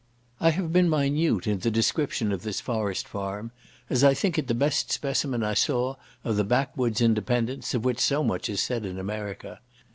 I 0.39 0.49
have 0.49 0.73
been 0.73 0.89
minute 0.89 1.45
in 1.45 1.59
the 1.59 1.69
description 1.69 2.31
of 2.31 2.41
this 2.41 2.59
forest 2.59 3.07
farm, 3.07 3.51
as 3.87 4.03
I 4.03 4.15
think 4.15 4.39
it 4.39 4.47
the 4.47 4.55
best 4.55 4.91
specimen 4.91 5.43
I 5.43 5.53
saw 5.53 5.95
of 6.23 6.37
the 6.37 6.43
back 6.43 6.75
wood's 6.75 7.01
independence, 7.01 7.75
of 7.75 7.85
which 7.85 7.99
so 7.99 8.23
much 8.23 8.49
is 8.49 8.61
said 8.63 8.83
in 8.83 8.97
America. 8.97 9.59